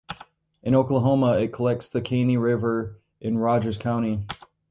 In 0.63 0.73
Oklahoma 0.73 1.37
it 1.37 1.53
collects 1.53 1.89
the 1.89 2.01
Caney 2.01 2.35
River 2.35 2.97
in 3.19 3.37
Rogers 3.37 3.77
County. 3.77 4.25